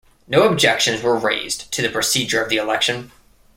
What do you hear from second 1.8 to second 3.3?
the procedure of the election.